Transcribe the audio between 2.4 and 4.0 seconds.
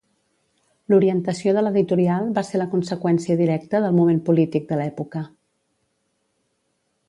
ser la conseqüència directa del